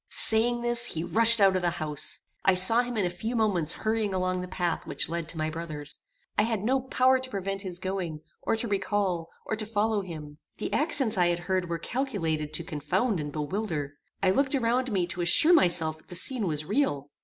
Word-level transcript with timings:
Saying 0.09 0.61
this, 0.61 0.85
he 0.87 1.03
rushed 1.03 1.39
out 1.39 1.55
of 1.55 1.61
the 1.61 1.69
house. 1.69 2.21
I 2.43 2.55
saw 2.55 2.81
him 2.81 2.97
in 2.97 3.05
a 3.05 3.09
few 3.11 3.35
moments 3.35 3.73
hurrying 3.73 4.15
along 4.15 4.41
the 4.41 4.47
path 4.47 4.87
which 4.87 5.07
led 5.09 5.29
to 5.29 5.37
my 5.37 5.51
brother's. 5.51 5.99
I 6.39 6.41
had 6.41 6.63
no 6.63 6.79
power 6.81 7.19
to 7.19 7.29
prevent 7.29 7.61
his 7.61 7.77
going, 7.77 8.21
or 8.41 8.55
to 8.55 8.67
recall, 8.67 9.29
or 9.45 9.55
to 9.55 9.63
follow 9.63 10.01
him. 10.01 10.39
The 10.57 10.73
accents 10.73 11.19
I 11.19 11.27
had 11.27 11.37
heard 11.37 11.69
were 11.69 11.77
calculated 11.77 12.51
to 12.55 12.63
confound 12.63 13.19
and 13.19 13.31
bewilder. 13.31 13.93
I 14.23 14.31
looked 14.31 14.55
around 14.55 14.91
me 14.91 15.05
to 15.05 15.21
assure 15.21 15.53
myself 15.53 15.97
that 15.97 16.07
the 16.07 16.15
scene 16.15 16.47
was 16.47 16.65
real. 16.65 17.11